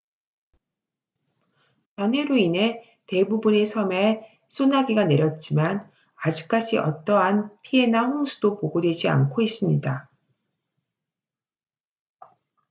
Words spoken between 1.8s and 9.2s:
잔해로 인해 대부분의 섬에 소나기가 내렸지만 아직까지 어떠한 피해나 홍수도 보고되지